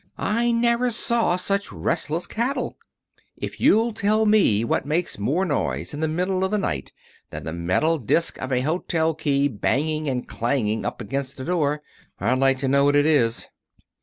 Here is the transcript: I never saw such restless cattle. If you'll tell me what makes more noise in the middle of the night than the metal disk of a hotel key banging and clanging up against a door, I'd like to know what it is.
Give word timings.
I 0.17 0.51
never 0.51 0.89
saw 0.89 1.35
such 1.35 1.71
restless 1.71 2.25
cattle. 2.25 2.75
If 3.37 3.59
you'll 3.61 3.93
tell 3.93 4.25
me 4.25 4.63
what 4.63 4.83
makes 4.83 5.19
more 5.19 5.45
noise 5.45 5.93
in 5.93 5.99
the 5.99 6.07
middle 6.07 6.43
of 6.43 6.49
the 6.49 6.57
night 6.57 6.91
than 7.29 7.43
the 7.43 7.53
metal 7.53 7.99
disk 7.99 8.39
of 8.41 8.51
a 8.51 8.61
hotel 8.61 9.13
key 9.13 9.47
banging 9.47 10.07
and 10.07 10.27
clanging 10.27 10.85
up 10.85 11.01
against 11.01 11.39
a 11.39 11.45
door, 11.45 11.83
I'd 12.19 12.39
like 12.39 12.57
to 12.61 12.67
know 12.67 12.85
what 12.85 12.95
it 12.95 13.05
is. 13.05 13.47